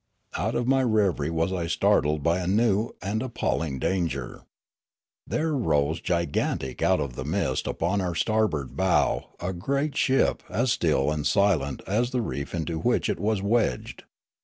[0.35, 4.41] Out of nu' reverie was I startled by a new and ap palling danger.
[5.27, 10.71] There rose gigantic out of the mist upon our starboard bow a great ship as
[10.71, 14.03] still and silent as the reef into which it was wedged.